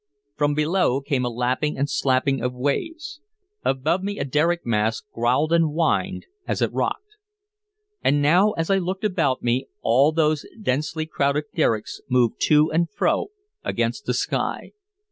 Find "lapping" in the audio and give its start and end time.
1.29-1.77